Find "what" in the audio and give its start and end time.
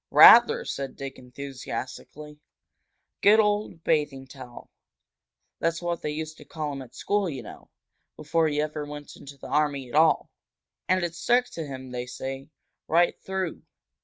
5.79-6.01